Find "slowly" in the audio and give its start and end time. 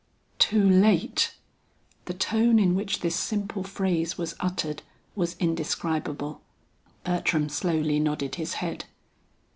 7.49-7.99